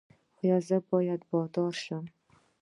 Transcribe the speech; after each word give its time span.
ایا 0.43 0.57
زه 0.67 0.77
باید 0.91 1.21
بادار 1.31 1.73
شم؟ 1.83 2.05